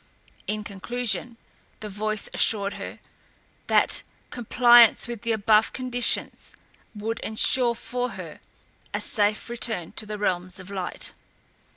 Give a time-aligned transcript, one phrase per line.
[0.47, 1.37] In conclusion,
[1.79, 2.97] the voice assured her,
[3.67, 6.55] that compliance with the above conditions
[6.95, 8.39] would insure for her
[8.95, 11.13] a safe return to the realms of light.